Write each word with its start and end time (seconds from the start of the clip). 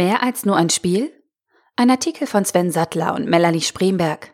Mehr 0.00 0.22
als 0.22 0.46
nur 0.46 0.56
ein 0.56 0.70
Spiel? 0.70 1.12
Ein 1.76 1.90
Artikel 1.90 2.26
von 2.26 2.46
Sven 2.46 2.70
Sattler 2.70 3.14
und 3.14 3.28
Melanie 3.28 3.60
Spremberg. 3.60 4.32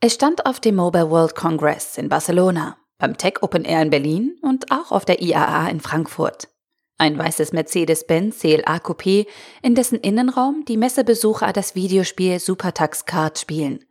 Es 0.00 0.14
stand 0.14 0.46
auf 0.46 0.58
dem 0.58 0.76
Mobile 0.76 1.10
World 1.10 1.34
Congress 1.34 1.98
in 1.98 2.08
Barcelona, 2.08 2.78
beim 2.96 3.18
Tech 3.18 3.42
Open 3.42 3.66
Air 3.66 3.82
in 3.82 3.90
Berlin 3.90 4.38
und 4.40 4.72
auch 4.72 4.90
auf 4.90 5.04
der 5.04 5.20
IAA 5.20 5.68
in 5.68 5.80
Frankfurt. 5.80 6.48
Ein 6.96 7.18
weißes 7.18 7.52
Mercedes-Benz 7.52 8.38
CLA 8.38 8.78
Coupé, 8.78 9.26
in 9.60 9.74
dessen 9.74 9.98
Innenraum 9.98 10.64
die 10.64 10.78
Messebesucher 10.78 11.52
das 11.52 11.74
Videospiel 11.74 12.40
Supertax 12.40 13.04
Kart 13.04 13.38
spielen. 13.38 13.84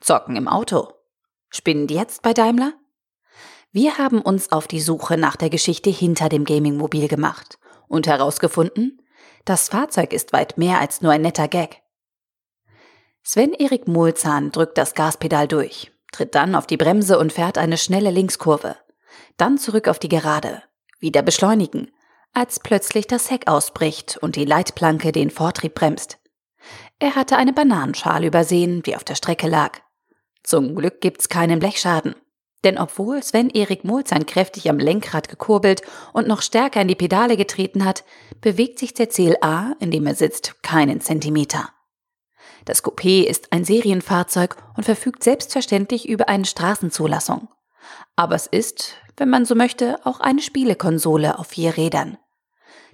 Zocken 0.00 0.36
im 0.36 0.48
Auto. 0.48 0.94
Spinnen 1.50 1.86
die 1.86 1.96
jetzt 1.96 2.22
bei 2.22 2.32
Daimler? 2.32 2.72
Wir 3.72 3.98
haben 3.98 4.22
uns 4.22 4.52
auf 4.52 4.66
die 4.66 4.80
Suche 4.80 5.18
nach 5.18 5.36
der 5.36 5.50
Geschichte 5.50 5.90
hinter 5.90 6.30
dem 6.30 6.46
Gaming-Mobil 6.46 7.08
gemacht 7.08 7.58
und 7.88 8.06
herausgefunden, 8.06 8.99
das 9.44 9.68
Fahrzeug 9.68 10.12
ist 10.12 10.32
weit 10.32 10.58
mehr 10.58 10.80
als 10.80 11.00
nur 11.00 11.12
ein 11.12 11.22
netter 11.22 11.48
Gag. 11.48 11.82
Sven-Erik 13.22 13.86
Mohlzahn 13.86 14.50
drückt 14.50 14.78
das 14.78 14.94
Gaspedal 14.94 15.46
durch, 15.46 15.92
tritt 16.12 16.34
dann 16.34 16.54
auf 16.54 16.66
die 16.66 16.76
Bremse 16.76 17.18
und 17.18 17.32
fährt 17.32 17.58
eine 17.58 17.78
schnelle 17.78 18.10
Linkskurve. 18.10 18.76
Dann 19.36 19.58
zurück 19.58 19.88
auf 19.88 19.98
die 19.98 20.08
Gerade. 20.08 20.62
Wieder 20.98 21.22
beschleunigen, 21.22 21.90
als 22.32 22.60
plötzlich 22.60 23.06
das 23.06 23.30
Heck 23.30 23.48
ausbricht 23.48 24.18
und 24.18 24.36
die 24.36 24.44
Leitplanke 24.44 25.12
den 25.12 25.30
Vortrieb 25.30 25.74
bremst. 25.74 26.18
Er 26.98 27.14
hatte 27.14 27.36
eine 27.36 27.52
Bananenschale 27.52 28.26
übersehen, 28.26 28.82
die 28.82 28.96
auf 28.96 29.04
der 29.04 29.14
Strecke 29.14 29.48
lag. 29.48 29.80
Zum 30.42 30.74
Glück 30.74 31.00
gibt's 31.00 31.28
keinen 31.28 31.58
Blechschaden. 31.58 32.14
Denn 32.64 32.78
obwohl 32.78 33.22
Sven-Erik 33.22 33.84
Molzheim 33.84 34.26
kräftig 34.26 34.68
am 34.68 34.78
Lenkrad 34.78 35.28
gekurbelt 35.28 35.82
und 36.12 36.28
noch 36.28 36.42
stärker 36.42 36.82
in 36.82 36.88
die 36.88 36.94
Pedale 36.94 37.36
getreten 37.36 37.84
hat, 37.84 38.04
bewegt 38.40 38.78
sich 38.78 38.92
der 38.92 39.08
CLA, 39.08 39.74
in 39.80 39.90
dem 39.90 40.06
er 40.06 40.14
sitzt, 40.14 40.62
keinen 40.62 41.00
Zentimeter. 41.00 41.70
Das 42.66 42.84
Coupé 42.84 43.24
ist 43.24 43.52
ein 43.52 43.64
Serienfahrzeug 43.64 44.56
und 44.76 44.84
verfügt 44.84 45.24
selbstverständlich 45.24 46.08
über 46.08 46.28
eine 46.28 46.44
Straßenzulassung. 46.44 47.48
Aber 48.16 48.34
es 48.34 48.46
ist, 48.46 48.96
wenn 49.16 49.30
man 49.30 49.46
so 49.46 49.54
möchte, 49.54 49.98
auch 50.04 50.20
eine 50.20 50.42
Spielekonsole 50.42 51.38
auf 51.38 51.48
vier 51.48 51.76
Rädern. 51.78 52.18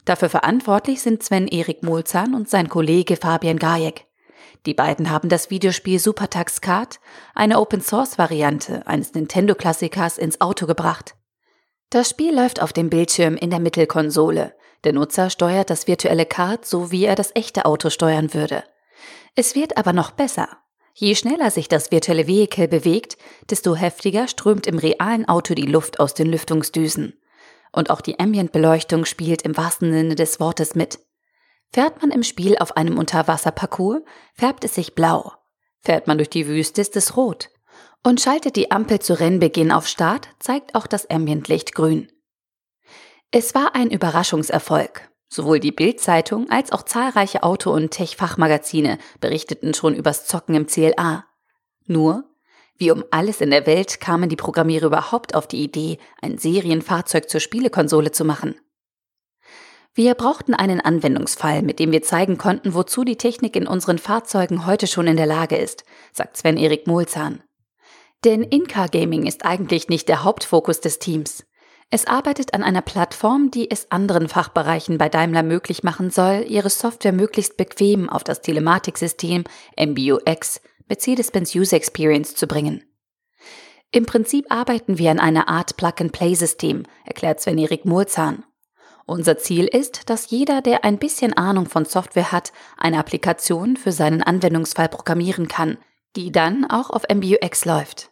Dafür 0.04 0.28
verantwortlich 0.28 1.02
sind 1.02 1.24
Sven-Erik 1.24 1.82
Molzahn 1.82 2.34
und 2.34 2.48
sein 2.48 2.68
Kollege 2.68 3.16
Fabian 3.16 3.58
Gajek. 3.58 4.06
Die 4.66 4.74
beiden 4.74 5.10
haben 5.10 5.28
das 5.28 5.48
Videospiel 5.48 6.00
Supertax 6.00 6.60
Kart, 6.60 6.98
eine 7.36 7.60
Open-Source-Variante 7.60 8.84
eines 8.86 9.14
Nintendo-Klassikers, 9.14 10.18
ins 10.18 10.40
Auto 10.40 10.66
gebracht. 10.66 11.14
Das 11.88 12.10
Spiel 12.10 12.34
läuft 12.34 12.60
auf 12.60 12.72
dem 12.72 12.90
Bildschirm 12.90 13.36
in 13.36 13.50
der 13.50 13.60
Mittelkonsole. 13.60 14.54
Der 14.82 14.92
Nutzer 14.92 15.30
steuert 15.30 15.70
das 15.70 15.86
virtuelle 15.86 16.26
Kart 16.26 16.66
so, 16.66 16.90
wie 16.90 17.04
er 17.04 17.14
das 17.14 17.30
echte 17.36 17.64
Auto 17.64 17.90
steuern 17.90 18.34
würde. 18.34 18.64
Es 19.36 19.54
wird 19.54 19.76
aber 19.76 19.92
noch 19.92 20.10
besser. 20.10 20.48
Je 20.94 21.14
schneller 21.14 21.52
sich 21.52 21.68
das 21.68 21.92
virtuelle 21.92 22.26
Vehikel 22.26 22.66
bewegt, 22.66 23.18
desto 23.50 23.76
heftiger 23.76 24.26
strömt 24.26 24.66
im 24.66 24.78
realen 24.78 25.28
Auto 25.28 25.54
die 25.54 25.62
Luft 25.62 26.00
aus 26.00 26.14
den 26.14 26.26
Lüftungsdüsen. 26.26 27.20
Und 27.70 27.90
auch 27.90 28.00
die 28.00 28.18
Ambient-Beleuchtung 28.18 29.04
spielt 29.04 29.42
im 29.42 29.56
wahrsten 29.56 29.92
Sinne 29.92 30.16
des 30.16 30.40
Wortes 30.40 30.74
mit. 30.74 30.98
Fährt 31.72 32.00
man 32.00 32.10
im 32.10 32.22
Spiel 32.22 32.56
auf 32.58 32.76
einem 32.76 32.98
Unterwasserparcours, 32.98 34.02
färbt 34.34 34.64
es 34.64 34.74
sich 34.74 34.94
blau. 34.94 35.32
Fährt 35.82 36.06
man 36.06 36.18
durch 36.18 36.30
die 36.30 36.46
Wüste, 36.46 36.80
ist 36.80 36.96
es 36.96 37.16
rot. 37.16 37.50
Und 38.02 38.20
schaltet 38.20 38.56
die 38.56 38.70
Ampel 38.70 39.00
zu 39.00 39.18
Rennbeginn 39.18 39.72
auf 39.72 39.86
Start, 39.86 40.28
zeigt 40.38 40.74
auch 40.74 40.86
das 40.86 41.10
Ambientlicht 41.10 41.74
grün. 41.74 42.10
Es 43.30 43.54
war 43.54 43.74
ein 43.74 43.90
Überraschungserfolg. 43.90 45.10
Sowohl 45.28 45.58
die 45.58 45.72
Bild-Zeitung 45.72 46.48
als 46.50 46.70
auch 46.70 46.82
zahlreiche 46.82 47.42
Auto- 47.42 47.72
und 47.72 47.90
Tech-Fachmagazine 47.90 48.98
berichteten 49.20 49.74
schon 49.74 49.94
übers 49.94 50.26
Zocken 50.26 50.54
im 50.54 50.66
CLA. 50.66 51.24
Nur, 51.86 52.24
wie 52.78 52.90
um 52.90 53.04
alles 53.10 53.40
in 53.40 53.50
der 53.50 53.66
Welt 53.66 54.00
kamen 54.00 54.28
die 54.28 54.36
Programmierer 54.36 54.86
überhaupt 54.86 55.34
auf 55.34 55.46
die 55.46 55.62
Idee, 55.62 55.98
ein 56.20 56.38
Serienfahrzeug 56.38 57.28
zur 57.28 57.40
Spielekonsole 57.40 58.12
zu 58.12 58.24
machen. 58.24 58.54
Wir 59.96 60.14
brauchten 60.14 60.52
einen 60.52 60.82
Anwendungsfall, 60.82 61.62
mit 61.62 61.78
dem 61.78 61.90
wir 61.90 62.02
zeigen 62.02 62.36
konnten, 62.36 62.74
wozu 62.74 63.02
die 63.02 63.16
Technik 63.16 63.56
in 63.56 63.66
unseren 63.66 63.96
Fahrzeugen 63.96 64.66
heute 64.66 64.86
schon 64.86 65.06
in 65.06 65.16
der 65.16 65.24
Lage 65.24 65.56
ist, 65.56 65.84
sagt 66.12 66.36
Sven-Erik 66.36 66.86
Mohlzahn. 66.86 67.42
Denn 68.22 68.42
In-Car 68.42 68.88
Gaming 68.90 69.24
ist 69.24 69.46
eigentlich 69.46 69.88
nicht 69.88 70.10
der 70.10 70.22
Hauptfokus 70.22 70.82
des 70.82 70.98
Teams. 70.98 71.46
Es 71.88 72.06
arbeitet 72.06 72.52
an 72.52 72.62
einer 72.62 72.82
Plattform, 72.82 73.50
die 73.50 73.70
es 73.70 73.90
anderen 73.90 74.28
Fachbereichen 74.28 74.98
bei 74.98 75.08
Daimler 75.08 75.42
möglich 75.42 75.82
machen 75.82 76.10
soll, 76.10 76.44
ihre 76.46 76.68
Software 76.68 77.12
möglichst 77.12 77.56
bequem 77.56 78.10
auf 78.10 78.22
das 78.22 78.42
Telematiksystem 78.42 79.44
MBUX 79.78 80.60
Mercedes-Benz 80.88 81.54
User 81.54 81.76
Experience 81.78 82.34
zu 82.34 82.46
bringen. 82.46 82.84
Im 83.92 84.04
Prinzip 84.04 84.44
arbeiten 84.50 84.98
wir 84.98 85.10
an 85.10 85.20
einer 85.20 85.48
Art 85.48 85.78
Plug-and-Play-System, 85.78 86.82
erklärt 87.06 87.40
Sven-Erik 87.40 87.86
Mohlzahn. 87.86 88.44
Unser 89.06 89.38
Ziel 89.38 89.66
ist, 89.66 90.10
dass 90.10 90.30
jeder, 90.30 90.60
der 90.60 90.84
ein 90.84 90.98
bisschen 90.98 91.32
Ahnung 91.32 91.66
von 91.66 91.84
Software 91.84 92.32
hat, 92.32 92.52
eine 92.76 92.98
Applikation 92.98 93.76
für 93.76 93.92
seinen 93.92 94.20
Anwendungsfall 94.20 94.88
programmieren 94.88 95.46
kann, 95.46 95.78
die 96.16 96.32
dann 96.32 96.68
auch 96.68 96.90
auf 96.90 97.04
MBUX 97.08 97.64
läuft. 97.64 98.10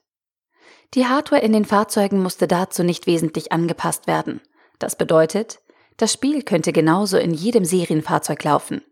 Die 0.94 1.06
Hardware 1.06 1.43
in 1.43 1.53
den 1.53 1.65
Fahrzeugen 1.65 2.22
musste 2.22 2.47
dazu 2.47 2.84
nicht 2.84 3.09
wesentlich 3.09 3.50
angepasst 3.50 4.06
werden. 4.06 4.41
Das 4.78 4.94
bedeutet, 4.94 5.60
das 5.97 6.12
Spiel 6.12 6.43
könnte 6.43 6.72
genauso 6.72 7.19
in 7.19 7.34
jedem 7.34 7.65
Serienfahrzeug 7.65 8.44
laufen. 8.44 8.83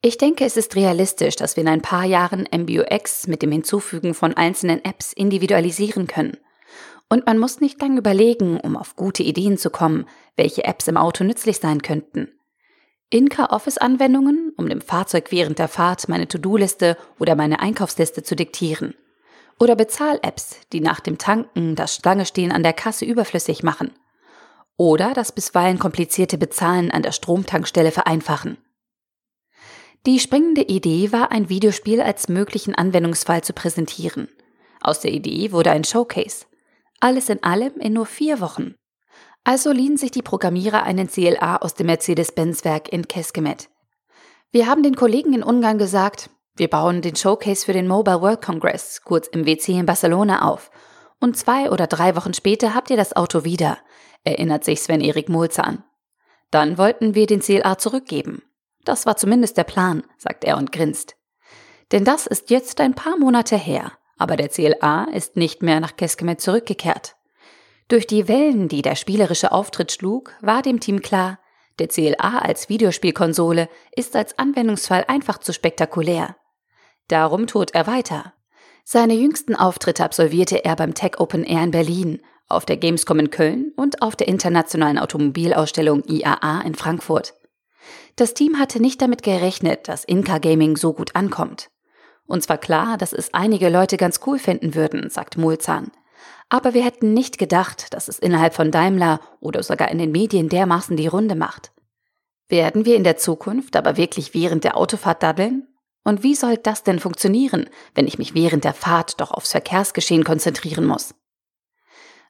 Ich 0.00 0.16
denke, 0.16 0.46
es 0.46 0.56
ist 0.56 0.76
realistisch, 0.76 1.36
dass 1.36 1.56
wir 1.56 1.62
in 1.62 1.68
ein 1.68 1.82
paar 1.82 2.04
Jahren 2.04 2.48
MBUX 2.50 3.26
mit 3.26 3.42
dem 3.42 3.52
Hinzufügen 3.52 4.14
von 4.14 4.34
einzelnen 4.34 4.82
Apps 4.82 5.12
individualisieren 5.12 6.06
können 6.06 6.38
und 7.08 7.26
man 7.26 7.38
muss 7.38 7.60
nicht 7.60 7.80
lange 7.80 7.98
überlegen, 7.98 8.58
um 8.58 8.76
auf 8.76 8.96
gute 8.96 9.22
Ideen 9.22 9.58
zu 9.58 9.70
kommen, 9.70 10.06
welche 10.36 10.64
Apps 10.64 10.88
im 10.88 10.96
Auto 10.96 11.24
nützlich 11.24 11.58
sein 11.58 11.82
könnten. 11.82 12.28
Inka-Office-Anwendungen, 13.10 14.52
um 14.56 14.68
dem 14.68 14.80
Fahrzeug 14.80 15.30
während 15.30 15.58
der 15.58 15.68
Fahrt 15.68 16.08
meine 16.08 16.26
To-Do-Liste 16.26 16.96
oder 17.20 17.36
meine 17.36 17.60
Einkaufsliste 17.60 18.22
zu 18.22 18.34
diktieren. 18.34 18.94
Oder 19.60 19.76
Bezahl-Apps, 19.76 20.58
die 20.72 20.80
nach 20.80 20.98
dem 21.00 21.18
Tanken 21.18 21.76
das 21.76 21.94
Schlangestehen 21.94 22.50
an 22.50 22.64
der 22.64 22.72
Kasse 22.72 23.04
überflüssig 23.04 23.62
machen. 23.62 23.92
Oder 24.76 25.14
das 25.14 25.30
bisweilen 25.30 25.78
komplizierte 25.78 26.38
Bezahlen 26.38 26.90
an 26.90 27.02
der 27.02 27.12
Stromtankstelle 27.12 27.92
vereinfachen. 27.92 28.58
Die 30.06 30.18
springende 30.18 30.62
Idee 30.62 31.12
war, 31.12 31.30
ein 31.30 31.48
Videospiel 31.48 32.00
als 32.00 32.28
möglichen 32.28 32.74
Anwendungsfall 32.74 33.44
zu 33.44 33.52
präsentieren. 33.52 34.28
Aus 34.80 35.00
der 35.00 35.12
Idee 35.12 35.52
wurde 35.52 35.70
ein 35.70 35.84
Showcase. 35.84 36.46
Alles 37.04 37.28
in 37.28 37.42
allem 37.42 37.74
in 37.80 37.92
nur 37.92 38.06
vier 38.06 38.40
Wochen. 38.40 38.76
Also 39.44 39.72
liehen 39.72 39.98
sich 39.98 40.10
die 40.10 40.22
Programmierer 40.22 40.84
einen 40.84 41.06
CLA 41.06 41.56
aus 41.56 41.74
dem 41.74 41.88
Mercedes-Benz-Werk 41.88 42.90
in 42.90 43.06
Keskemet. 43.06 43.68
Wir 44.52 44.68
haben 44.68 44.82
den 44.82 44.96
Kollegen 44.96 45.34
in 45.34 45.42
Ungarn 45.42 45.76
gesagt, 45.76 46.30
wir 46.56 46.70
bauen 46.70 47.02
den 47.02 47.14
Showcase 47.14 47.66
für 47.66 47.74
den 47.74 47.88
Mobile 47.88 48.22
World 48.22 48.40
Congress, 48.40 49.02
kurz 49.04 49.26
im 49.26 49.44
WC 49.44 49.72
in 49.72 49.84
Barcelona 49.84 50.48
auf. 50.50 50.70
Und 51.20 51.36
zwei 51.36 51.70
oder 51.70 51.86
drei 51.88 52.16
Wochen 52.16 52.32
später 52.32 52.74
habt 52.74 52.88
ihr 52.88 52.96
das 52.96 53.14
Auto 53.14 53.44
wieder, 53.44 53.76
erinnert 54.22 54.64
sich 54.64 54.80
Sven-Erik 54.80 55.28
Mulzahn. 55.28 55.84
Dann 56.50 56.78
wollten 56.78 57.14
wir 57.14 57.26
den 57.26 57.42
CLA 57.42 57.76
zurückgeben. 57.76 58.44
Das 58.86 59.04
war 59.04 59.18
zumindest 59.18 59.58
der 59.58 59.64
Plan, 59.64 60.04
sagt 60.16 60.42
er 60.42 60.56
und 60.56 60.72
grinst. 60.72 61.16
Denn 61.92 62.06
das 62.06 62.26
ist 62.26 62.48
jetzt 62.48 62.80
ein 62.80 62.94
paar 62.94 63.18
Monate 63.18 63.58
her. 63.58 63.92
Aber 64.16 64.36
der 64.36 64.48
CLA 64.48 65.04
ist 65.12 65.36
nicht 65.36 65.62
mehr 65.62 65.80
nach 65.80 65.96
Keskemet 65.96 66.40
zurückgekehrt. 66.40 67.16
Durch 67.88 68.06
die 68.06 68.28
Wellen, 68.28 68.68
die 68.68 68.82
der 68.82 68.94
spielerische 68.94 69.52
Auftritt 69.52 69.92
schlug, 69.92 70.32
war 70.40 70.62
dem 70.62 70.80
Team 70.80 71.02
klar, 71.02 71.38
der 71.78 71.88
CLA 71.88 72.38
als 72.38 72.68
Videospielkonsole 72.68 73.68
ist 73.94 74.14
als 74.14 74.38
Anwendungsfall 74.38 75.04
einfach 75.08 75.38
zu 75.38 75.52
spektakulär. 75.52 76.36
Darum 77.08 77.46
tut 77.46 77.72
er 77.74 77.86
weiter. 77.86 78.32
Seine 78.84 79.14
jüngsten 79.14 79.54
Auftritte 79.54 80.04
absolvierte 80.04 80.64
er 80.64 80.76
beim 80.76 80.94
Tech 80.94 81.18
Open 81.18 81.42
Air 81.44 81.64
in 81.64 81.70
Berlin, 81.72 82.22
auf 82.48 82.64
der 82.64 82.76
Gamescom 82.76 83.18
in 83.18 83.30
Köln 83.30 83.72
und 83.76 84.02
auf 84.02 84.14
der 84.16 84.28
internationalen 84.28 84.98
Automobilausstellung 84.98 86.04
IAA 86.06 86.60
in 86.62 86.74
Frankfurt. 86.74 87.34
Das 88.16 88.34
Team 88.34 88.58
hatte 88.58 88.80
nicht 88.80 89.02
damit 89.02 89.22
gerechnet, 89.22 89.88
dass 89.88 90.04
Inca 90.04 90.38
Gaming 90.38 90.76
so 90.76 90.92
gut 90.92 91.16
ankommt. 91.16 91.70
Uns 92.26 92.48
war 92.48 92.58
klar, 92.58 92.96
dass 92.96 93.12
es 93.12 93.34
einige 93.34 93.68
Leute 93.68 93.96
ganz 93.96 94.20
cool 94.26 94.38
finden 94.38 94.74
würden, 94.74 95.10
sagt 95.10 95.36
Mulzahn. 95.36 95.92
Aber 96.48 96.74
wir 96.74 96.84
hätten 96.84 97.12
nicht 97.12 97.38
gedacht, 97.38 97.92
dass 97.92 98.08
es 98.08 98.18
innerhalb 98.18 98.54
von 98.54 98.70
Daimler 98.70 99.20
oder 99.40 99.62
sogar 99.62 99.90
in 99.90 99.98
den 99.98 100.12
Medien 100.12 100.48
dermaßen 100.48 100.96
die 100.96 101.06
Runde 101.06 101.34
macht. 101.34 101.72
Werden 102.48 102.84
wir 102.84 102.96
in 102.96 103.04
der 103.04 103.16
Zukunft 103.16 103.76
aber 103.76 103.96
wirklich 103.96 104.34
während 104.34 104.64
der 104.64 104.76
Autofahrt 104.76 105.22
daddeln? 105.22 105.68
Und 106.04 106.22
wie 106.22 106.34
soll 106.34 106.58
das 106.58 106.82
denn 106.82 107.00
funktionieren, 107.00 107.68
wenn 107.94 108.06
ich 108.06 108.18
mich 108.18 108.34
während 108.34 108.64
der 108.64 108.74
Fahrt 108.74 109.20
doch 109.20 109.30
aufs 109.30 109.52
Verkehrsgeschehen 109.52 110.24
konzentrieren 110.24 110.84
muss? 110.84 111.14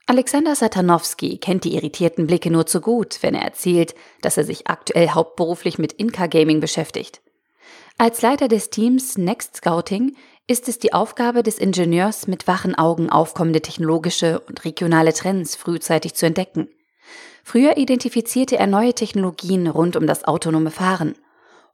Alexander 0.07 0.55
Satanowski 0.55 1.39
kennt 1.39 1.65
die 1.65 1.75
irritierten 1.75 2.27
Blicke 2.27 2.51
nur 2.51 2.67
zu 2.67 2.81
gut, 2.81 3.19
wenn 3.23 3.35
er 3.35 3.43
erzählt, 3.43 3.95
dass 4.21 4.37
er 4.37 4.45
sich 4.45 4.69
aktuell 4.69 5.09
hauptberuflich 5.09 5.79
mit 5.79 5.95
Inka 5.95 6.27
Gaming 6.27 6.61
beschäftigt. 6.61 7.23
Als 7.97 8.23
Leiter 8.23 8.49
des 8.49 8.71
Teams 8.71 9.17
Next 9.19 9.59
Scouting 9.59 10.17
ist 10.49 10.69
es 10.69 10.81
die 10.81 10.93
Aufgabe 10.93 11.45
des 11.45 11.59
Ingenieurs, 11.59 12.27
mit 12.27 12.49
wachen 12.49 12.75
Augen 12.75 13.09
aufkommende 13.09 13.63
technologische 13.63 14.41
und 14.41 14.65
regionale 14.65 15.13
Trends 15.13 15.55
frühzeitig 15.55 16.15
zu 16.15 16.27
entdecken. 16.27 16.69
Früher 17.45 17.77
identifizierte 17.77 18.57
er 18.57 18.67
neue 18.67 18.95
Technologien 18.95 19.69
rund 19.69 19.95
um 19.95 20.09
das 20.09 20.25
autonome 20.25 20.73
Fahren. 20.73 21.15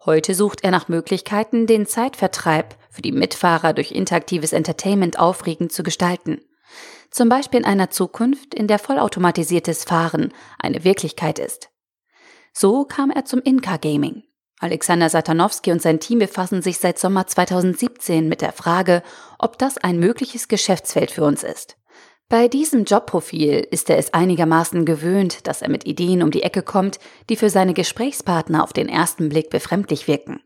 Heute 0.04 0.34
sucht 0.34 0.62
er 0.62 0.70
nach 0.70 0.88
Möglichkeiten, 0.88 1.66
den 1.66 1.86
Zeitvertreib 1.86 2.76
für 2.90 3.02
die 3.02 3.12
Mitfahrer 3.12 3.72
durch 3.72 3.90
interaktives 3.90 4.52
Entertainment 4.52 5.18
aufregend 5.18 5.72
zu 5.72 5.82
gestalten. 5.82 6.42
Zum 7.10 7.30
Beispiel 7.30 7.60
in 7.60 7.66
einer 7.66 7.88
Zukunft, 7.88 8.54
in 8.54 8.66
der 8.66 8.78
vollautomatisiertes 8.78 9.84
Fahren 9.84 10.34
eine 10.58 10.84
Wirklichkeit 10.84 11.38
ist. 11.38 11.70
So 12.52 12.84
kam 12.84 13.10
er 13.10 13.24
zum 13.24 13.40
Inka 13.42 13.78
Gaming. 13.78 14.24
Alexander 14.60 15.08
Satanowski 15.08 15.72
und 15.72 15.80
sein 15.80 16.00
Team 16.00 16.18
befassen 16.18 16.60
sich 16.60 16.78
seit 16.78 16.98
Sommer 16.98 17.26
2017 17.26 18.28
mit 18.28 18.42
der 18.42 18.52
Frage, 18.52 19.02
ob 19.38 19.58
das 19.58 19.78
ein 19.78 19.98
mögliches 19.98 20.48
Geschäftsfeld 20.48 21.10
für 21.10 21.24
uns 21.24 21.42
ist. 21.42 21.78
Bei 22.28 22.46
diesem 22.46 22.84
Jobprofil 22.84 23.66
ist 23.70 23.88
er 23.88 23.96
es 23.96 24.12
einigermaßen 24.12 24.84
gewöhnt, 24.84 25.48
dass 25.48 25.62
er 25.62 25.70
mit 25.70 25.86
Ideen 25.86 26.22
um 26.22 26.30
die 26.30 26.42
Ecke 26.42 26.62
kommt, 26.62 27.00
die 27.30 27.36
für 27.36 27.48
seine 27.48 27.72
Gesprächspartner 27.72 28.62
auf 28.62 28.74
den 28.74 28.88
ersten 28.88 29.30
Blick 29.30 29.48
befremdlich 29.48 30.06
wirken. 30.06 30.40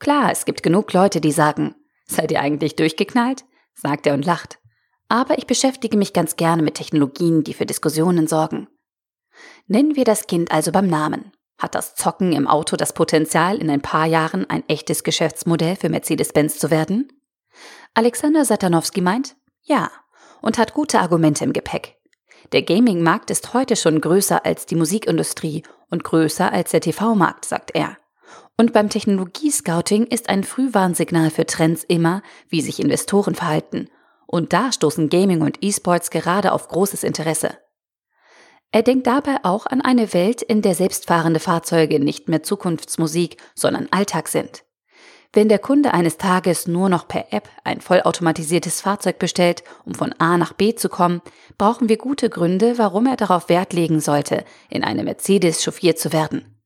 Klar, 0.00 0.32
es 0.32 0.44
gibt 0.44 0.64
genug 0.64 0.92
Leute, 0.92 1.20
die 1.20 1.32
sagen, 1.32 1.76
seid 2.04 2.32
ihr 2.32 2.40
eigentlich 2.40 2.74
durchgeknallt? 2.74 3.44
sagt 3.74 4.06
er 4.06 4.14
und 4.14 4.26
lacht. 4.26 4.58
Aber 5.08 5.38
ich 5.38 5.46
beschäftige 5.46 5.96
mich 5.96 6.12
ganz 6.12 6.36
gerne 6.36 6.62
mit 6.62 6.74
Technologien, 6.74 7.44
die 7.44 7.54
für 7.54 7.64
Diskussionen 7.64 8.26
sorgen. 8.26 8.66
Nennen 9.66 9.94
wir 9.94 10.04
das 10.04 10.26
Kind 10.26 10.50
also 10.50 10.72
beim 10.72 10.88
Namen. 10.88 11.32
Hat 11.58 11.74
das 11.74 11.94
Zocken 11.94 12.32
im 12.32 12.48
Auto 12.48 12.76
das 12.76 12.92
Potenzial, 12.92 13.58
in 13.58 13.70
ein 13.70 13.82
paar 13.82 14.06
Jahren 14.06 14.48
ein 14.48 14.68
echtes 14.68 15.04
Geschäftsmodell 15.04 15.76
für 15.76 15.88
Mercedes-Benz 15.88 16.58
zu 16.58 16.70
werden? 16.70 17.08
Alexander 17.94 18.44
Satanowski 18.44 19.00
meint, 19.00 19.36
ja 19.62 19.90
und 20.42 20.58
hat 20.58 20.74
gute 20.74 21.00
Argumente 21.00 21.44
im 21.44 21.54
Gepäck. 21.54 21.96
Der 22.50 22.62
Gaming-Markt 22.62 23.30
ist 23.30 23.54
heute 23.54 23.76
schon 23.76 24.00
größer 24.00 24.44
als 24.44 24.66
die 24.66 24.74
Musikindustrie 24.74 25.62
und 25.88 26.04
größer 26.04 26.52
als 26.52 26.72
der 26.72 26.80
TV-Markt, 26.82 27.46
sagt 27.46 27.70
er. 27.74 27.96
Und 28.58 28.72
beim 28.72 28.90
Technologiescouting 28.90 30.06
ist 30.06 30.28
ein 30.28 30.44
Frühwarnsignal 30.44 31.30
für 31.30 31.46
Trends 31.46 31.84
immer, 31.84 32.22
wie 32.48 32.60
sich 32.60 32.80
Investoren 32.80 33.34
verhalten. 33.34 33.88
Und 34.26 34.52
da 34.52 34.72
stoßen 34.72 35.08
Gaming 35.08 35.40
und 35.40 35.58
E-Sports 35.62 36.10
gerade 36.10 36.52
auf 36.52 36.68
großes 36.68 37.04
Interesse. 37.04 37.56
Er 38.74 38.82
denkt 38.82 39.06
dabei 39.06 39.36
auch 39.42 39.66
an 39.66 39.82
eine 39.82 40.14
Welt, 40.14 40.40
in 40.40 40.62
der 40.62 40.74
selbstfahrende 40.74 41.40
Fahrzeuge 41.40 42.00
nicht 42.00 42.28
mehr 42.30 42.42
Zukunftsmusik, 42.42 43.36
sondern 43.54 43.88
Alltag 43.90 44.28
sind. 44.28 44.64
Wenn 45.34 45.50
der 45.50 45.58
Kunde 45.58 45.92
eines 45.92 46.16
Tages 46.16 46.66
nur 46.66 46.88
noch 46.88 47.06
per 47.06 47.32
App 47.32 47.48
ein 47.64 47.82
vollautomatisiertes 47.82 48.80
Fahrzeug 48.80 49.18
bestellt, 49.18 49.62
um 49.84 49.94
von 49.94 50.14
A 50.18 50.38
nach 50.38 50.54
B 50.54 50.74
zu 50.74 50.88
kommen, 50.88 51.20
brauchen 51.58 51.90
wir 51.90 51.98
gute 51.98 52.30
Gründe, 52.30 52.78
warum 52.78 53.06
er 53.06 53.16
darauf 53.16 53.50
Wert 53.50 53.74
legen 53.74 54.00
sollte, 54.00 54.44
in 54.70 54.84
eine 54.84 55.04
Mercedes 55.04 55.62
chauffiert 55.62 55.98
zu 55.98 56.12
werden. 56.12 56.62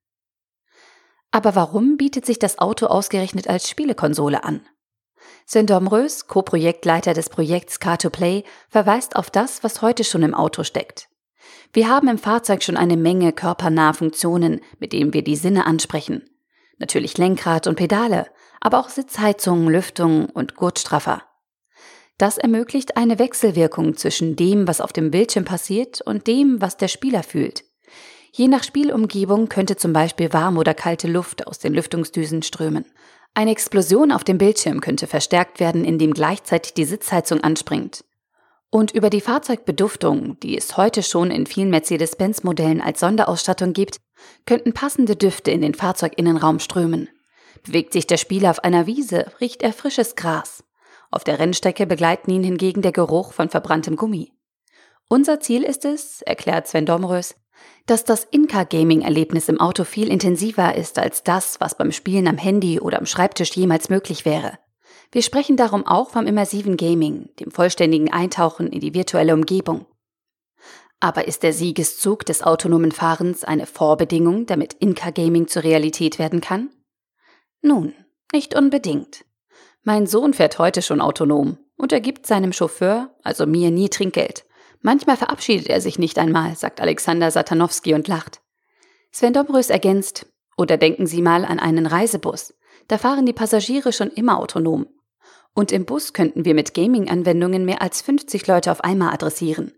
Aber 1.33 1.57
warum 1.57 1.97
bietet 1.97 2.25
sich 2.25 2.39
das 2.39 2.59
Auto 2.59 2.87
ausgerechnet 2.87 3.49
als 3.49 3.69
Spielekonsole 3.69 4.45
an? 4.45 4.65
Sven 5.45 5.67
Domrös, 5.67 6.29
Co-Projektleiter 6.29 7.15
des 7.15 7.31
Projekts 7.31 7.81
Car2Play, 7.81 8.45
verweist 8.69 9.17
auf 9.17 9.31
das, 9.31 9.63
was 9.65 9.83
heute 9.83 10.05
schon 10.05 10.23
im 10.23 10.35
Auto 10.35 10.63
steckt. 10.63 11.09
Wir 11.77 11.91
haben 11.91 12.09
im 12.09 12.17
Fahrzeug 12.17 12.63
schon 12.63 12.79
eine 12.79 12.97
Menge 12.97 13.35
körpernahe 13.35 13.93
Funktionen, 13.93 14.63
mit 14.79 14.95
denen 14.95 15.13
wir 15.13 15.23
die 15.23 15.37
Sinne 15.37 15.67
ansprechen. 15.67 16.23
Natürlich 16.79 17.19
Lenkrad 17.19 17.67
und 17.67 17.77
Pedale, 17.77 18.29
aber 18.63 18.79
auch 18.79 18.89
Sitzheizung, 18.89 19.69
Lüftung 19.69 20.25
und 20.31 20.55
Gurtstraffer. 20.55 21.25
Das 22.17 22.39
ermöglicht 22.39 22.97
eine 22.97 23.19
Wechselwirkung 23.19 23.95
zwischen 23.95 24.37
dem, 24.37 24.67
was 24.67 24.81
auf 24.81 24.95
dem 24.95 25.11
Bildschirm 25.11 25.45
passiert 25.45 26.01
und 26.01 26.27
dem, 26.27 26.63
was 26.63 26.79
der 26.79 26.89
Spieler 26.89 27.23
fühlt. 27.23 27.63
Je 28.33 28.49
nach 28.49 28.63
Spielumgebung 28.63 29.51
könnte 29.51 29.77
zum 29.77 29.93
Beispiel 29.93 30.33
warme 30.33 30.59
oder 30.59 30.73
kalte 30.73 31.09
Luft 31.09 31.47
aus 31.47 31.59
den 31.59 31.75
Lüftungsdüsen 31.75 32.43
strömen. 32.43 32.87
Eine 33.35 33.51
Explosion 33.51 34.13
auf 34.13 34.25
dem 34.25 34.39
Bildschirm 34.39 34.81
könnte 34.81 35.07
verstärkt 35.07 35.61
werden, 35.61 35.85
indem 35.85 36.15
gleichzeitig 36.15 36.73
die 36.73 36.87
Sitzheizung 36.87 37.43
anspringt. 37.43 38.06
Und 38.77 38.91
über 38.91 39.09
die 39.09 39.23
Fahrzeugbeduftung, 39.23 40.39
die 40.41 40.55
es 40.55 40.77
heute 40.77 41.03
schon 41.03 41.31
in 41.31 41.47
vielen 41.47 41.71
Mercedes-Benz-Modellen 41.71 42.83
als 42.83 43.01
Sonderausstattung 43.01 43.73
gibt, 43.73 43.97
könnten 44.45 44.75
passende 44.75 45.17
Düfte 45.17 45.51
in 45.51 45.63
den 45.63 45.73
Fahrzeuginnenraum 45.73 46.59
strömen. 46.59 47.09
Bewegt 47.65 47.95
sich 47.95 48.07
der 48.07 48.19
Spieler 48.19 48.51
auf 48.51 48.65
einer 48.65 48.87
Wiese, 48.87 49.33
riecht 49.41 49.63
er 49.63 49.73
frisches 49.73 50.15
Gras. 50.15 50.63
Auf 51.11 51.25
der 51.25 51.39
Rennstrecke 51.39 51.87
begleiten 51.87 52.31
ihn 52.31 52.45
hingegen 52.45 52.83
der 52.83 52.93
Geruch 52.93 53.33
von 53.33 53.49
verbranntem 53.49 53.97
Gummi. 53.97 54.35
Unser 55.09 55.41
Ziel 55.41 55.63
ist 55.63 55.87
es, 55.87 56.21
erklärt 56.21 56.69
Sven 56.69 56.85
Domrös, 56.85 57.35
dass 57.87 58.05
das 58.05 58.25
Inka-Gaming-Erlebnis 58.31 59.49
im 59.49 59.59
Auto 59.59 59.85
viel 59.85 60.09
intensiver 60.09 60.75
ist 60.75 60.99
als 60.99 61.23
das, 61.23 61.61
was 61.61 61.79
beim 61.79 61.93
Spielen 61.93 62.29
am 62.29 62.37
Handy 62.37 62.79
oder 62.79 62.99
am 62.99 63.07
Schreibtisch 63.07 63.57
jemals 63.57 63.89
möglich 63.89 64.27
wäre. 64.27 64.59
Wir 65.13 65.23
sprechen 65.23 65.57
darum 65.57 65.87
auch 65.87 66.11
vom 66.11 66.27
immersiven 66.27 66.77
Gaming, 66.77 67.31
dem 67.41 67.51
vollständigen 67.51 68.13
Eintauchen 68.13 68.69
in 68.69 68.81
die 68.81 68.95
virtuelle 68.95 69.35
Umgebung. 69.35 69.87
Aber 71.01 71.29
ist 71.29 71.43
der 71.43 71.53
Siegeszug 71.53 72.25
des 72.25 72.43
autonomen 72.43 72.93
Fahrens 72.93 73.45
eine 73.45 73.67
Vorbedingung, 73.67 74.47
damit 74.47 74.75
Inka 74.75 75.11
Gaming 75.11 75.47
zur 75.47 75.63
Realität 75.63 76.19
werden 76.19 76.41
kann? 76.41 76.71
Nun, 77.61 77.95
nicht 78.33 78.57
unbedingt. 78.57 79.25
Mein 79.83 80.07
Sohn 80.07 80.35
fährt 80.35 80.59
heute 80.59 80.83
schon 80.83 81.01
autonom 81.01 81.59
und 81.77 81.93
er 81.93 82.01
gibt 82.01 82.27
seinem 82.27 82.53
Chauffeur, 82.53 83.15
also 83.23 83.47
mir, 83.47 83.71
nie 83.71 83.89
Trinkgeld. 83.89 84.45
Manchmal 84.81 85.17
verabschiedet 85.17 85.69
er 85.69 85.81
sich 85.81 85.99
nicht 85.99 86.19
einmal, 86.19 86.57
sagt 86.57 86.81
Alexander 86.81 87.31
Satanowski 87.31 87.95
und 87.95 88.09
lacht. 88.09 88.41
Sven 89.13 89.33
Dobrös 89.33 89.71
ergänzt, 89.71 90.27
oder 90.57 90.77
denken 90.77 91.07
Sie 91.07 91.23
mal 91.23 91.45
an 91.45 91.59
einen 91.59 91.87
Reisebus. 91.87 92.55
Da 92.89 92.99
fahren 92.99 93.27
die 93.27 93.33
Passagiere 93.33 93.93
schon 93.93 94.11
immer 94.11 94.39
autonom. 94.39 94.87
Und 95.57 95.73
im 95.73 95.87
Bus 95.87 96.13
könnten 96.13 96.45
wir 96.45 96.53
mit 96.53 96.75
Gaming-Anwendungen 96.75 97.65
mehr 97.65 97.81
als 97.81 98.03
50 98.03 98.47
Leute 98.47 98.71
auf 98.71 98.85
einmal 98.85 99.15
adressieren. 99.15 99.73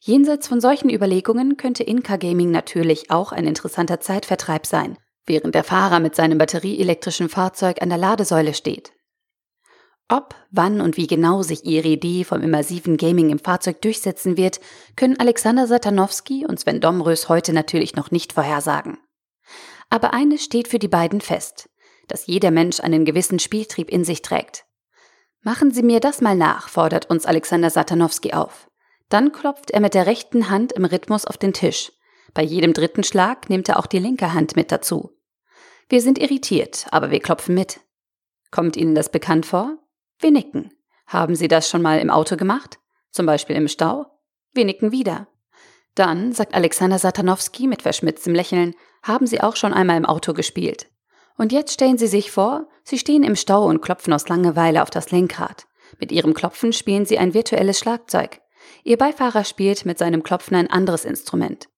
Jenseits 0.00 0.48
von 0.48 0.60
solchen 0.60 0.90
Überlegungen 0.90 1.56
könnte 1.56 1.84
Inka 1.84 2.16
Gaming 2.16 2.50
natürlich 2.50 3.12
auch 3.12 3.30
ein 3.30 3.46
interessanter 3.46 4.00
Zeitvertreib 4.00 4.66
sein, 4.66 4.98
während 5.24 5.54
der 5.54 5.62
Fahrer 5.62 6.00
mit 6.00 6.16
seinem 6.16 6.38
batterieelektrischen 6.38 7.28
Fahrzeug 7.28 7.80
an 7.80 7.88
der 7.90 7.98
Ladesäule 7.98 8.52
steht. 8.52 8.94
Ob, 10.08 10.34
wann 10.50 10.80
und 10.80 10.96
wie 10.96 11.06
genau 11.06 11.42
sich 11.42 11.64
ihre 11.64 11.86
Idee 11.86 12.24
vom 12.24 12.42
immersiven 12.42 12.96
Gaming 12.96 13.30
im 13.30 13.38
Fahrzeug 13.38 13.80
durchsetzen 13.80 14.36
wird, 14.36 14.58
können 14.96 15.20
Alexander 15.20 15.68
Satanowski 15.68 16.44
und 16.46 16.58
Sven 16.58 16.80
Domrös 16.80 17.28
heute 17.28 17.52
natürlich 17.52 17.94
noch 17.94 18.10
nicht 18.10 18.32
vorhersagen. 18.32 18.98
Aber 19.88 20.14
eines 20.14 20.42
steht 20.42 20.66
für 20.66 20.80
die 20.80 20.88
beiden 20.88 21.20
fest, 21.20 21.70
dass 22.08 22.26
jeder 22.26 22.50
Mensch 22.50 22.80
einen 22.80 23.04
gewissen 23.04 23.38
Spieltrieb 23.38 23.88
in 23.88 24.02
sich 24.02 24.22
trägt. 24.22 24.64
Machen 25.44 25.72
Sie 25.72 25.82
mir 25.82 25.98
das 25.98 26.20
mal 26.20 26.36
nach, 26.36 26.68
fordert 26.68 27.10
uns 27.10 27.26
Alexander 27.26 27.68
Satanowski 27.68 28.32
auf. 28.32 28.70
Dann 29.08 29.32
klopft 29.32 29.72
er 29.72 29.80
mit 29.80 29.92
der 29.94 30.06
rechten 30.06 30.48
Hand 30.48 30.72
im 30.72 30.84
Rhythmus 30.84 31.24
auf 31.24 31.36
den 31.36 31.52
Tisch. 31.52 31.90
Bei 32.32 32.42
jedem 32.42 32.72
dritten 32.72 33.02
Schlag 33.02 33.50
nimmt 33.50 33.68
er 33.68 33.78
auch 33.78 33.86
die 33.86 33.98
linke 33.98 34.32
Hand 34.34 34.54
mit 34.54 34.70
dazu. 34.70 35.10
Wir 35.88 36.00
sind 36.00 36.18
irritiert, 36.20 36.86
aber 36.92 37.10
wir 37.10 37.18
klopfen 37.18 37.56
mit. 37.56 37.80
Kommt 38.52 38.76
Ihnen 38.76 38.94
das 38.94 39.10
bekannt 39.10 39.44
vor? 39.44 39.78
Wir 40.20 40.30
nicken. 40.30 40.72
Haben 41.08 41.34
Sie 41.34 41.48
das 41.48 41.68
schon 41.68 41.82
mal 41.82 41.98
im 41.98 42.10
Auto 42.10 42.36
gemacht? 42.36 42.78
Zum 43.10 43.26
Beispiel 43.26 43.56
im 43.56 43.66
Stau? 43.66 44.06
Wir 44.52 44.64
nicken 44.64 44.92
wieder. 44.92 45.26
Dann, 45.96 46.32
sagt 46.32 46.54
Alexander 46.54 46.98
Satanowski 46.98 47.66
mit 47.66 47.82
verschmitztem 47.82 48.34
Lächeln, 48.34 48.74
haben 49.02 49.26
Sie 49.26 49.40
auch 49.40 49.56
schon 49.56 49.74
einmal 49.74 49.96
im 49.96 50.06
Auto 50.06 50.32
gespielt. 50.34 50.86
Und 51.36 51.52
jetzt 51.52 51.72
stellen 51.72 51.98
Sie 51.98 52.06
sich 52.06 52.30
vor, 52.30 52.68
Sie 52.84 52.98
stehen 52.98 53.22
im 53.22 53.36
Stau 53.36 53.66
und 53.66 53.80
klopfen 53.80 54.12
aus 54.12 54.28
Langeweile 54.28 54.82
auf 54.82 54.90
das 54.90 55.10
Lenkrad. 55.10 55.66
Mit 55.98 56.12
Ihrem 56.12 56.34
Klopfen 56.34 56.72
spielen 56.72 57.06
Sie 57.06 57.18
ein 57.18 57.34
virtuelles 57.34 57.78
Schlagzeug. 57.78 58.40
Ihr 58.84 58.98
Beifahrer 58.98 59.44
spielt 59.44 59.84
mit 59.84 59.98
seinem 59.98 60.22
Klopfen 60.22 60.56
ein 60.56 60.70
anderes 60.70 61.04
Instrument. 61.04 61.68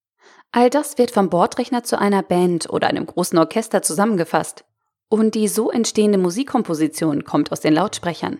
All 0.51 0.69
das 0.69 0.97
wird 0.97 1.11
vom 1.11 1.29
Bordrechner 1.29 1.83
zu 1.83 1.99
einer 1.99 2.23
Band 2.23 2.69
oder 2.69 2.87
einem 2.87 3.05
großen 3.05 3.37
Orchester 3.37 3.81
zusammengefasst. 3.81 4.65
Und 5.09 5.35
die 5.35 5.47
so 5.47 5.69
entstehende 5.69 6.17
Musikkomposition 6.17 7.25
kommt 7.25 7.51
aus 7.51 7.59
den 7.59 7.73
Lautsprechern. 7.73 8.39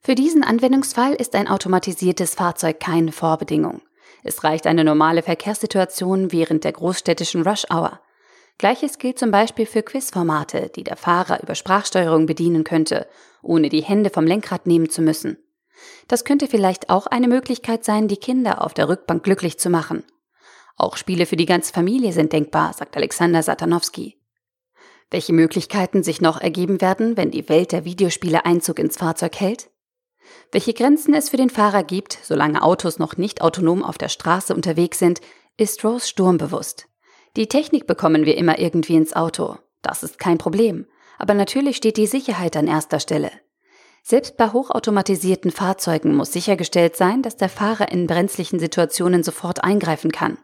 Für 0.00 0.14
diesen 0.14 0.44
Anwendungsfall 0.44 1.14
ist 1.14 1.34
ein 1.34 1.48
automatisiertes 1.48 2.34
Fahrzeug 2.34 2.80
keine 2.80 3.12
Vorbedingung. 3.12 3.80
Es 4.22 4.44
reicht 4.44 4.66
eine 4.66 4.84
normale 4.84 5.22
Verkehrssituation 5.22 6.32
während 6.32 6.64
der 6.64 6.72
großstädtischen 6.72 7.46
Rush 7.46 7.64
Hour. 7.72 8.00
Gleiches 8.58 8.98
gilt 8.98 9.18
zum 9.18 9.30
Beispiel 9.30 9.66
für 9.66 9.82
Quizformate, 9.82 10.70
die 10.74 10.84
der 10.84 10.96
Fahrer 10.96 11.42
über 11.42 11.54
Sprachsteuerung 11.54 12.26
bedienen 12.26 12.64
könnte, 12.64 13.08
ohne 13.42 13.68
die 13.68 13.82
Hände 13.82 14.10
vom 14.10 14.26
Lenkrad 14.26 14.66
nehmen 14.66 14.88
zu 14.88 15.02
müssen. 15.02 15.38
Das 16.06 16.24
könnte 16.24 16.46
vielleicht 16.46 16.88
auch 16.88 17.06
eine 17.06 17.28
Möglichkeit 17.28 17.84
sein, 17.84 18.08
die 18.08 18.16
Kinder 18.16 18.62
auf 18.62 18.74
der 18.74 18.88
Rückbank 18.88 19.24
glücklich 19.24 19.58
zu 19.58 19.70
machen. 19.70 20.04
Auch 20.76 20.96
Spiele 20.96 21.26
für 21.26 21.36
die 21.36 21.46
ganze 21.46 21.72
Familie 21.72 22.12
sind 22.12 22.32
denkbar, 22.32 22.72
sagt 22.72 22.96
Alexander 22.96 23.42
Satanowski. 23.42 24.20
Welche 25.10 25.32
Möglichkeiten 25.32 26.02
sich 26.02 26.20
noch 26.20 26.40
ergeben 26.40 26.80
werden, 26.80 27.16
wenn 27.16 27.30
die 27.30 27.48
Welt 27.48 27.72
der 27.72 27.84
Videospiele 27.84 28.44
Einzug 28.44 28.78
ins 28.78 28.96
Fahrzeug 28.96 29.38
hält? 29.38 29.70
Welche 30.50 30.74
Grenzen 30.74 31.14
es 31.14 31.28
für 31.28 31.36
den 31.36 31.50
Fahrer 31.50 31.84
gibt, 31.84 32.18
solange 32.22 32.62
Autos 32.62 32.98
noch 32.98 33.16
nicht 33.16 33.42
autonom 33.42 33.82
auf 33.82 33.98
der 33.98 34.08
Straße 34.08 34.54
unterwegs 34.54 34.98
sind, 34.98 35.20
ist 35.56 35.84
Rose 35.84 36.08
sturmbewusst. 36.08 36.88
Die 37.36 37.48
Technik 37.48 37.86
bekommen 37.86 38.26
wir 38.26 38.36
immer 38.36 38.58
irgendwie 38.58 38.94
ins 38.94 39.14
Auto. 39.14 39.56
Das 39.82 40.02
ist 40.02 40.18
kein 40.18 40.38
Problem. 40.38 40.86
Aber 41.18 41.34
natürlich 41.34 41.76
steht 41.76 41.96
die 41.96 42.06
Sicherheit 42.06 42.56
an 42.56 42.68
erster 42.68 43.00
Stelle. 43.00 43.30
Selbst 44.02 44.36
bei 44.36 44.52
hochautomatisierten 44.52 45.50
Fahrzeugen 45.50 46.14
muss 46.14 46.32
sichergestellt 46.32 46.94
sein, 46.96 47.22
dass 47.22 47.36
der 47.36 47.48
Fahrer 47.48 47.90
in 47.90 48.06
brenzlichen 48.06 48.58
Situationen 48.58 49.22
sofort 49.22 49.64
eingreifen 49.64 50.12
kann. 50.12 50.38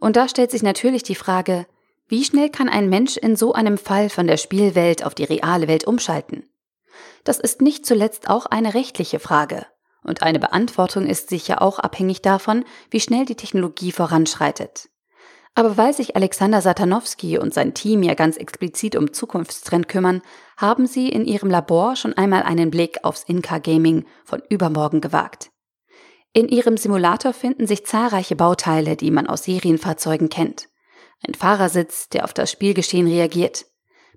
Und 0.00 0.16
da 0.16 0.28
stellt 0.28 0.50
sich 0.50 0.62
natürlich 0.62 1.02
die 1.02 1.14
Frage, 1.14 1.66
wie 2.08 2.24
schnell 2.24 2.50
kann 2.50 2.68
ein 2.68 2.88
Mensch 2.88 3.16
in 3.16 3.36
so 3.36 3.52
einem 3.52 3.78
Fall 3.78 4.08
von 4.08 4.26
der 4.26 4.36
Spielwelt 4.36 5.04
auf 5.04 5.14
die 5.14 5.24
reale 5.24 5.68
Welt 5.68 5.86
umschalten? 5.86 6.48
Das 7.24 7.38
ist 7.38 7.60
nicht 7.60 7.86
zuletzt 7.86 8.28
auch 8.28 8.46
eine 8.46 8.74
rechtliche 8.74 9.18
Frage. 9.18 9.66
Und 10.02 10.22
eine 10.22 10.38
Beantwortung 10.38 11.06
ist 11.06 11.28
sicher 11.28 11.62
auch 11.62 11.78
abhängig 11.78 12.22
davon, 12.22 12.64
wie 12.90 13.00
schnell 13.00 13.26
die 13.26 13.36
Technologie 13.36 13.92
voranschreitet. 13.92 14.88
Aber 15.58 15.76
weil 15.76 15.92
sich 15.92 16.14
Alexander 16.14 16.62
Satanowski 16.62 17.36
und 17.36 17.52
sein 17.52 17.74
Team 17.74 18.04
ja 18.04 18.14
ganz 18.14 18.36
explizit 18.36 18.94
um 18.94 19.12
Zukunftstrend 19.12 19.88
kümmern, 19.88 20.22
haben 20.56 20.86
sie 20.86 21.08
in 21.08 21.24
ihrem 21.24 21.50
Labor 21.50 21.96
schon 21.96 22.14
einmal 22.14 22.44
einen 22.44 22.70
Blick 22.70 23.02
aufs 23.02 23.24
In-Car-Gaming 23.24 24.04
von 24.24 24.40
übermorgen 24.50 25.00
gewagt. 25.00 25.50
In 26.32 26.46
ihrem 26.46 26.76
Simulator 26.76 27.32
finden 27.32 27.66
sich 27.66 27.84
zahlreiche 27.84 28.36
Bauteile, 28.36 28.94
die 28.94 29.10
man 29.10 29.26
aus 29.26 29.42
Serienfahrzeugen 29.42 30.28
kennt. 30.28 30.68
Ein 31.26 31.34
Fahrersitz, 31.34 32.08
der 32.08 32.22
auf 32.22 32.32
das 32.32 32.52
Spielgeschehen 32.52 33.08
reagiert. 33.08 33.66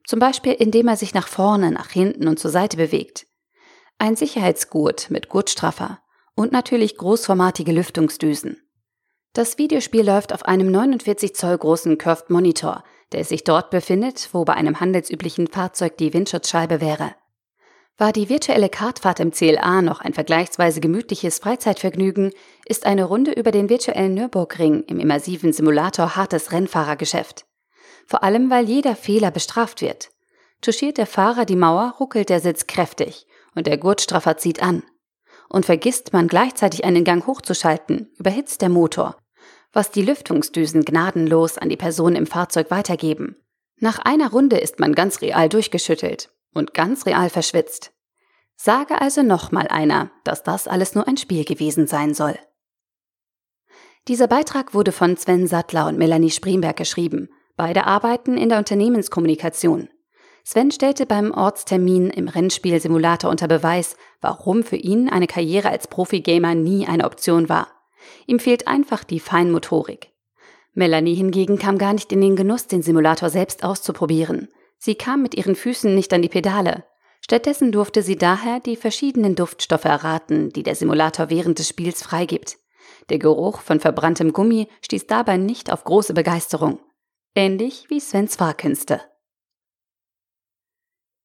Zum 0.05 0.19
Beispiel 0.19 0.53
indem 0.53 0.89
er 0.89 0.95
sich 0.95 1.15
nach 1.15 1.27
vorne, 1.27 1.71
nach 1.71 1.89
hinten 1.89 2.27
und 2.27 2.38
zur 2.38 2.51
Seite 2.51 2.77
bewegt. 2.77 3.25
Ein 3.98 4.15
Sicherheitsgurt 4.15 5.10
mit 5.10 5.27
Gurtstraffer 5.27 6.01
und 6.36 6.51
natürlich 6.51 6.98
großformatige 6.98 7.71
Lüftungsdüsen. 7.71 8.62
Das 9.33 9.57
Videospiel 9.57 10.05
läuft 10.05 10.33
auf 10.33 10.43
einem 10.43 10.69
49 10.71 11.33
Zoll 11.35 11.57
großen 11.57 11.97
Curved 11.97 12.29
Monitor, 12.29 12.83
der 13.13 13.23
sich 13.23 13.45
dort 13.45 13.69
befindet, 13.69 14.29
wo 14.33 14.43
bei 14.43 14.53
einem 14.53 14.81
handelsüblichen 14.81 15.47
Fahrzeug 15.47 15.95
die 15.97 16.13
Windschutzscheibe 16.13 16.81
wäre. 16.81 17.15
War 17.97 18.11
die 18.11 18.27
virtuelle 18.27 18.67
Kartfahrt 18.67 19.21
im 19.21 19.31
CLA 19.31 19.81
noch 19.83 20.01
ein 20.01 20.13
vergleichsweise 20.13 20.81
gemütliches 20.81 21.39
Freizeitvergnügen, 21.39 22.31
ist 22.65 22.85
eine 22.85 23.05
Runde 23.05 23.31
über 23.31 23.51
den 23.51 23.69
virtuellen 23.69 24.15
Nürburgring 24.15 24.83
im 24.88 25.00
immersiven 25.00 25.53
Simulator 25.53 26.17
hartes 26.17 26.51
Rennfahrergeschäft. 26.51 27.45
Vor 28.07 28.23
allem, 28.23 28.50
weil 28.50 28.65
jeder 28.65 28.97
Fehler 28.97 29.31
bestraft 29.31 29.81
wird. 29.81 30.09
Touchiert 30.59 30.97
der 30.97 31.07
Fahrer 31.07 31.45
die 31.45 31.55
Mauer, 31.55 31.95
ruckelt 32.01 32.27
der 32.27 32.41
Sitz 32.41 32.67
kräftig 32.67 33.27
und 33.55 33.65
der 33.65 33.77
Gurtstraffer 33.77 34.35
zieht 34.35 34.61
an. 34.61 34.83
Und 35.51 35.65
vergisst 35.65 36.13
man 36.13 36.27
gleichzeitig 36.27 36.86
einen 36.86 37.03
Gang 37.03 37.27
hochzuschalten, 37.27 38.10
überhitzt 38.17 38.62
der 38.62 38.70
Motor 38.70 39.17
was 39.74 39.91
die 39.91 40.01
Lüftungsdüsen 40.01 40.84
gnadenlos 40.84 41.58
an 41.58 41.70
die 41.70 41.77
Person 41.77 42.15
im 42.15 42.27
Fahrzeug 42.27 42.72
weitergeben. 42.72 43.36
Nach 43.77 44.00
einer 44.00 44.31
Runde 44.31 44.58
ist 44.58 44.79
man 44.79 44.93
ganz 44.93 45.22
real 45.22 45.50
durchgeschüttelt 45.50 46.29
und 46.53 46.74
ganz 46.74 47.05
real 47.05 47.29
verschwitzt. 47.29 47.93
Sage 48.55 49.01
also 49.01 49.24
nochmal 49.24 49.67
einer, 49.70 50.12
dass 50.24 50.43
das 50.43 50.67
alles 50.67 50.93
nur 50.93 51.08
ein 51.08 51.17
Spiel 51.17 51.46
gewesen 51.46 51.88
sein 51.88 52.13
soll. 52.13 52.38
Dieser 54.08 54.27
Beitrag 54.27 54.74
wurde 54.74 54.91
von 54.91 55.17
Sven 55.17 55.48
Sattler 55.48 55.88
und 55.88 55.98
Melanie 55.98 56.31
Spremberg 56.31 56.75
geschrieben. 56.75 57.29
Beide 57.55 57.86
arbeiten 57.86 58.38
in 58.38 58.50
der 58.50 58.60
Unternehmenskommunikation. 58.60 59.89
Sven 60.43 60.71
stellte 60.71 61.05
beim 61.05 61.31
Ortstermin 61.31 62.10
im 62.10 62.27
Rennspielsimulator 62.27 63.29
unter 63.29 63.48
Beweis, 63.48 63.95
warum 64.21 64.63
für 64.63 64.75
ihn 64.75 65.10
eine 65.10 65.27
Karriere 65.27 65.69
als 65.69 65.88
Profigamer 65.88 66.55
nie 66.55 66.88
eine 66.88 67.05
Option 67.05 67.48
war. 67.48 67.67
Ihm 68.25 68.39
fehlt 68.39 68.67
einfach 68.67 69.03
die 69.03 69.19
Feinmotorik. 69.19 70.10
Melanie 70.74 71.15
hingegen 71.15 71.60
kam 71.60 71.77
gar 71.77 71.93
nicht 71.93 72.12
in 72.12 72.21
den 72.21 72.36
Genuss, 72.36 72.67
den 72.67 72.81
Simulator 72.81 73.29
selbst 73.29 73.63
auszuprobieren. 73.63 74.48
Sie 74.77 74.95
kam 74.95 75.21
mit 75.21 75.36
ihren 75.36 75.55
Füßen 75.55 75.93
nicht 75.93 76.13
an 76.13 76.21
die 76.21 76.29
Pedale. 76.29 76.86
Stattdessen 77.19 77.71
durfte 77.71 78.01
sie 78.01 78.15
daher 78.15 78.60
die 78.60 78.75
verschiedenen 78.75 79.36
Duftstoffe 79.36 79.86
erraten, 79.86 80.50
die 80.50 80.63
der 80.63 80.75
Simulator 80.75 81.29
während 81.29 81.60
des 81.60 81.69
Spiels 81.69 82.01
freigibt. 82.01 82.57
Der 83.10 83.19
Geruch 83.19 83.62
von 83.62 83.79
verbranntem 83.79 84.33
Gummi 84.33 84.67
stieß 84.81 85.07
dabei 85.07 85.38
nicht 85.38 85.71
auf 85.71 85.83
große 85.83 86.13
Begeisterung. 86.13 86.79
Ähnlich 87.36 87.86
wie 87.89 88.00
Svens 88.00 88.38
Fahrkünste. 88.38 89.01